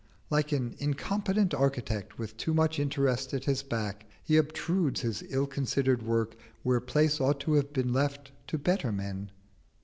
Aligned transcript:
Like 0.31 0.51
an 0.51 0.73
incompetent 0.79 1.53
architect 1.53 2.17
with 2.17 2.35
too 2.35 2.55
much 2.55 2.79
interest 2.79 3.35
at 3.35 3.45
his 3.45 3.61
back, 3.61 4.07
he 4.23 4.35
obtrudes 4.35 5.01
his 5.01 5.23
ill 5.29 5.45
considered 5.45 6.01
work 6.01 6.35
where 6.63 6.79
place 6.81 7.21
ought 7.21 7.39
to 7.41 7.53
have 7.53 7.71
been 7.71 7.93
left 7.93 8.31
to 8.47 8.57
better 8.57 8.91
men. 8.91 9.29